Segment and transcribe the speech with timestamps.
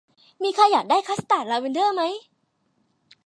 [0.43, 2.03] มีใครอยากได้คัสตาร์ดลาเวนเดอร์ไหม